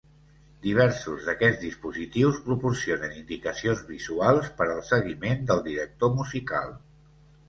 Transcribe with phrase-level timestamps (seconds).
[0.61, 6.75] Diversos d'aquests dispositius proporcionen indicacions visuals per al seguiment del director musical.